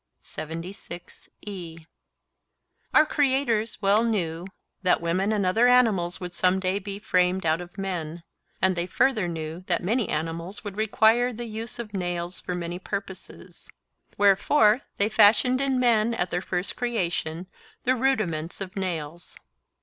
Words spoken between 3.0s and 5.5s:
creators well knew that women and